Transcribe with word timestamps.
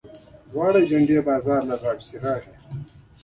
دواړه 0.51 0.79
د 0.83 0.87
جنډې 0.91 1.17
بازار 1.27 1.61
ته 1.69 1.75
راپسې 1.85 2.15
راغلل. 2.25 2.61